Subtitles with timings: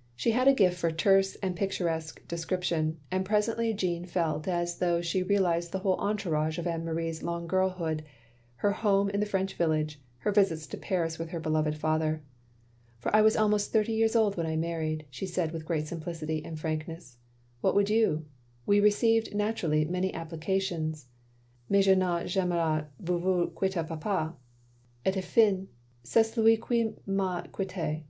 [0.16, 4.78] "She had a gift for terse and picturesque de scription, and presently Jeanne felt as
[4.78, 8.02] though she realised the whole entourage of Anne Marie's long girlhood—
[8.56, 12.24] her home in the French village— ^her visits to Paris with her beloved father.
[12.98, 16.44] For I was almost thirty years old when I married," she said with great simplicity
[16.44, 17.16] and frankness.
[17.60, 18.26] "What would you?
[18.66, 21.06] We received, naturally, many applications.
[21.68, 24.34] Mais je n'ai ja mais voulu quitter papa!
[25.06, 25.68] Et enfin,
[26.02, 28.02] c' est ltd qui m' a quitt6e.